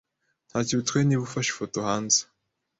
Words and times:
Ntacyo 0.47 0.73
bitwaye 0.79 1.03
niba 1.05 1.23
ufashe 1.27 1.49
ifoto 1.51 1.77
hanze. 1.87 2.19